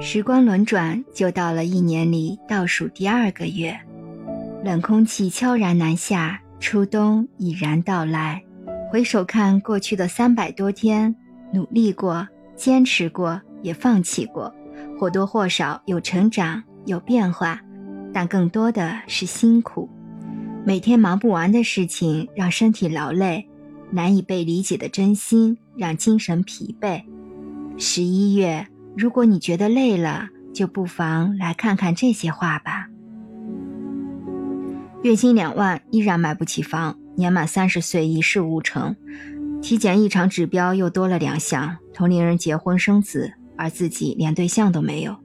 [0.00, 3.78] 时光轮转，就到了一年里倒数第二个月，
[4.62, 8.42] 冷空气悄然南下，初冬已然到来。
[8.90, 11.14] 回首看过去的三百多天，
[11.52, 14.54] 努力过，坚持过，也放弃过，
[14.98, 17.60] 或多或少有成长，有变化，
[18.12, 19.88] 但更多的是辛苦。
[20.64, 23.48] 每天忙不完的事情让身体劳累，
[23.90, 27.02] 难以被理解的真心让精神疲惫。
[27.78, 28.66] 十一月，
[28.96, 32.88] 如果你觉得累了，就不妨来看看这些话吧。
[35.02, 36.96] 月薪两万依然买不起房。
[37.18, 38.94] 年满三十岁一事无成，
[39.62, 45.16] 体检异常指标又多了两项，同龄人结婚生子，而自己连对象都没有。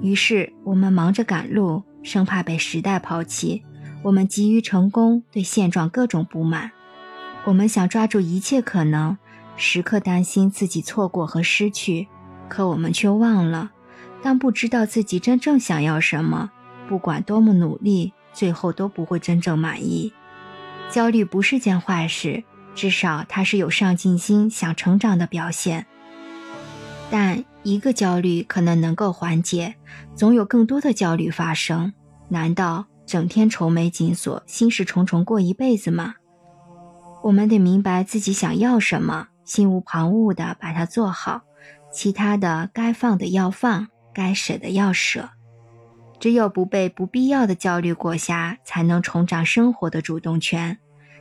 [0.00, 3.64] 于是我们忙着赶路，生怕被时代抛弃；
[4.04, 6.70] 我们急于成功，对现状各种不满；
[7.44, 9.18] 我们想抓住一切可能，
[9.56, 12.08] 时刻担心自己错过和失去。
[12.48, 13.72] 可我们却忘了，
[14.22, 16.50] 当不知道自己真正想要什么，
[16.88, 18.12] 不管多么努力。
[18.34, 20.10] 最后都不会真正满意。
[20.90, 25.84] 焦虑不是件坏事，至少它是有上进心、想成长的表现。
[27.10, 29.74] 但一个焦虑可能能够缓解，
[30.14, 31.92] 总有更多的焦虑发生。
[32.30, 36.14] 难道整天愁眉紧锁、心事重重过一辈子吗？
[37.22, 41.42] 我们得明白自己想要什么，心无旁骛地把它做好，
[41.92, 45.28] 其他的该放的要放，该舍的要舍。
[46.18, 50.78] 只有不被不必要的焦虑裹挟，才能重掌生活的主动权。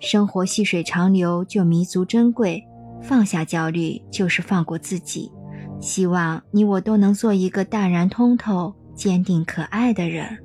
[0.00, 2.62] 生活细水长流，就弥足珍贵。
[3.00, 5.32] 放下焦虑，就是放过自己。
[5.80, 10.38] 希望你我都能做一个淡然通透、坚定可爱的人。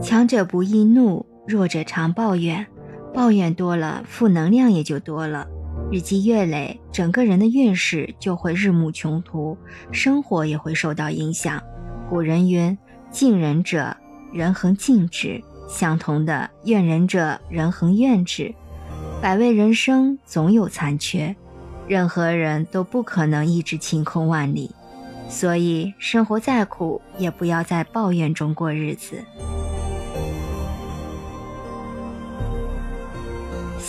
[0.00, 2.64] 强者不易怒，弱者常抱怨。
[3.14, 5.46] 抱怨多了，负能量也就多了。
[5.90, 9.56] 日积月累，整个人的运势就会日暮穷途，
[9.90, 11.62] 生活也会受到影响。
[12.10, 12.76] 古人云
[13.10, 13.96] ：“敬人者，
[14.32, 18.54] 人恒敬之；相同的，怨人者，人恒怨之。”
[19.22, 21.34] 百味人生总有残缺，
[21.88, 24.70] 任何人都不可能一直晴空万里，
[25.28, 29.24] 所以生活再苦，也不要在抱怨中过日子。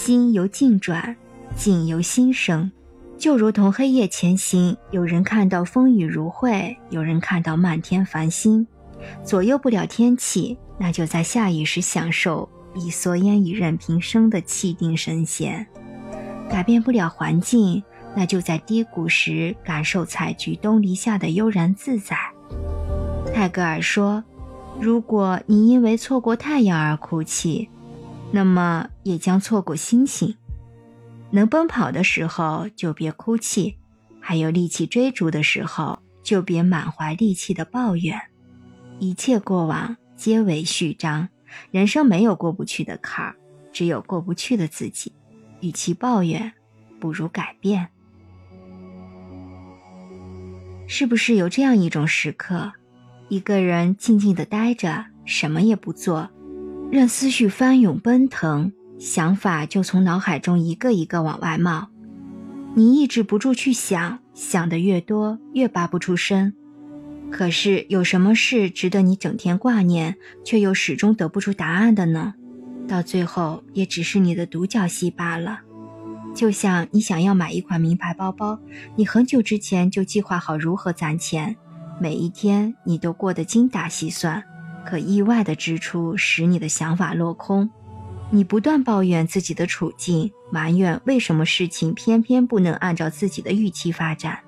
[0.10, 1.16] 心由境转。
[1.56, 2.72] 境由心生，
[3.16, 8.66] 就如同黑夜前行，有人看到风雨如晦，有人看到漫天繁星。
[9.24, 15.64] 左右不了天气，那就在下雨时享受一蓑烟雨任平生的气定神闲；
[16.50, 17.84] 改变不了环境，
[18.16, 22.18] 那就在低谷时感受采菊东篱下的悠然自在。
[23.32, 24.24] 泰戈尔说
[24.82, 27.70] ：“如果你因为错过太阳而哭泣，
[28.32, 30.36] 那么也将错过星星。”
[31.32, 33.78] 能奔跑的时候就别哭泣，
[34.20, 38.20] 还有力气追逐的时候就别满怀戾气的抱怨。
[38.98, 41.30] 一切过往皆为序章，
[41.72, 43.36] 人生没有过不去的坎儿，
[43.72, 45.14] 只有过不去的自己。
[45.62, 46.54] 与其抱怨，
[47.00, 47.90] 不如改变。
[50.88, 52.72] 是不是有这样一种时刻，
[53.28, 56.30] 一个人静静的待着，什么也不做，
[56.92, 58.72] 任思绪翻涌奔腾？
[58.98, 61.88] 想法就从脑海中一个一个往外冒，
[62.74, 66.54] 你抑制不住去想，想的越多越拔不出身。
[67.30, 72.34] 可是有什么事值得你整天挂念，却又始终得不出答案的呢？
[72.88, 75.60] 到最后也只是你的独角戏罢了。
[76.34, 78.60] 就像你想要买一款名牌包包，
[78.96, 81.56] 你很久之前就计划好如何攒钱，
[82.02, 84.44] 每一天你都过得精打细算，
[84.90, 87.70] 可意外的支出使你的想法落空。
[88.32, 94.40] 你不断抱怨自己的处境，埋怨为什么事情偏偏不能按照自己的预期发展。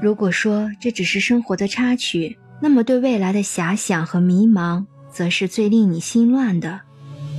[0.00, 6.82] 如果说这只是生活的插曲，那么对未来的遐想和迷茫，则是最令你心乱的。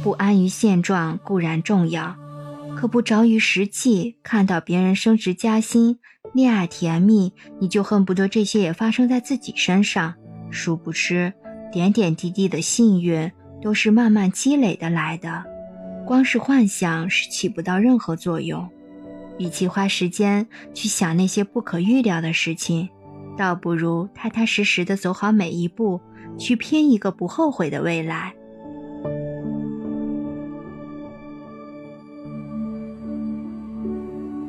[0.03, 2.17] 不安于现状固然重要，
[2.75, 6.00] 可不着于实际，看到别人升职加薪、
[6.34, 7.31] 恋爱甜蜜，
[7.61, 10.16] 你就恨不得这些也发生在自己身上。
[10.49, 11.34] 殊不知，
[11.72, 13.32] 点点滴滴的幸运
[13.62, 15.46] 都是慢慢积累的来的。
[16.06, 18.68] 光是幻想是起不到任何作用，
[19.38, 22.90] 与其花时间去想那些不可预料的事情，
[23.38, 26.02] 倒不如踏踏实实的走好每一步，
[26.38, 28.34] 去拼一个不后悔的未来。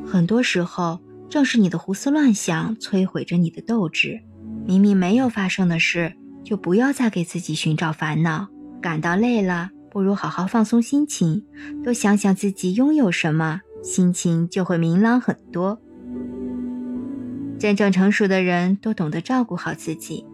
[0.04, 0.98] 很多时候，
[1.30, 4.20] 正是你的胡思乱想摧毁着你的斗志。
[4.66, 8.48] 明明没有发生的事，就不要再给自己寻找烦恼。
[8.80, 9.70] 感到累了。
[9.92, 11.44] 不如好好放松心情，
[11.84, 15.82] 多想想自己拥有什么，心情就会明朗很多。
[17.58, 20.24] 真正成熟的人都懂得照顾好自己，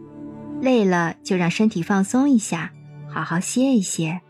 [0.63, 2.71] 累了就让身体放松一下，
[3.13, 4.21] 好好歇一歇；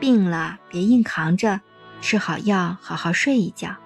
[0.00, 1.60] 病了别硬扛着，
[2.00, 3.76] 吃好药，好好睡一觉；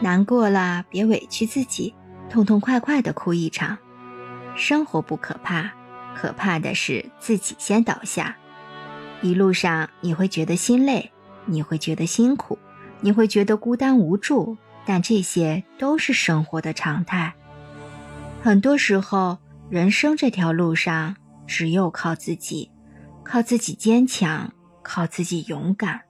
[0.00, 1.92] 难过了别委屈自己，
[2.30, 3.76] 痛痛快快的哭一场。
[4.54, 5.72] 生活不可怕，
[6.14, 8.36] 可怕的是自己先倒下。
[9.22, 11.10] 一路上你会觉得心累，
[11.46, 12.58] 你会觉得辛苦，
[13.00, 17.34] 你会觉得孤单无助，但这些都是生活的常态。
[18.42, 19.38] 很多时候，
[19.70, 21.16] 人生这条路上
[21.46, 22.70] 只有靠自己，
[23.22, 26.02] 靠自己坚强，靠自己勇敢。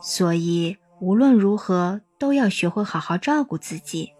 [0.00, 4.12] 所以无论如何都要学会好好照顾自己，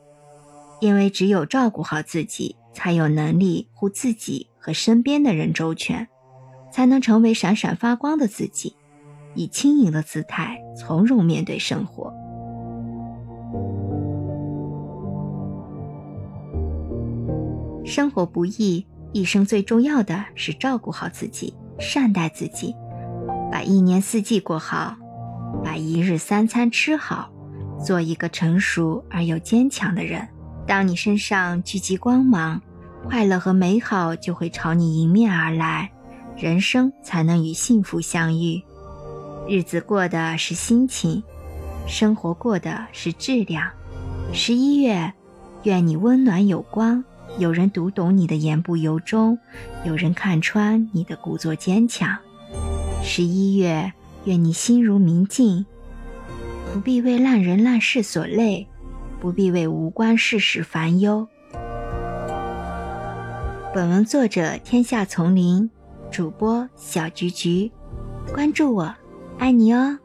[0.81, 2.57] 因为只有照顾好自己。
[2.73, 6.07] 才有能力护自己和身边的人周全，
[6.71, 8.77] 才能成为闪闪发光的自己，
[9.35, 12.13] 以轻盈的姿态从容面对生活。
[17.85, 22.75] 生活不易，一生最重要的是照顾好自己，善待自己，
[23.51, 24.95] 把一年四季过好，
[25.65, 27.33] 把一日三餐吃好，
[27.85, 30.29] 做一个成熟而又坚强的人。
[30.67, 32.63] 当你身上聚集光芒，
[33.09, 35.91] 快乐和美好就会朝你迎面而来，
[36.37, 38.63] 人生才能与幸福相遇。
[39.49, 41.23] 日子过的是心情，
[41.87, 43.69] 生活过的是质量。
[44.33, 45.13] 十一月，
[45.65, 47.03] 愿你温暖有光，
[47.39, 49.39] 有人读懂你的言不由衷，
[49.85, 52.17] 有人看穿你的故作坚强。
[53.03, 53.93] 十一月，
[54.25, 55.67] 愿你心如明镜，
[56.73, 58.67] 不必为烂人烂事所累。
[59.19, 61.29] 不必为无关事事烦忧。
[63.73, 65.71] 本文作者：天下丛林，
[66.11, 67.71] 主播：小菊菊。
[68.35, 68.93] 关注我，
[69.39, 69.97] 爱你哦。